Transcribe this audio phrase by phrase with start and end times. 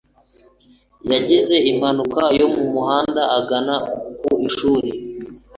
[1.11, 3.75] Yagize impanuka yo mumuhanda agana
[4.19, 4.89] ku ishuri.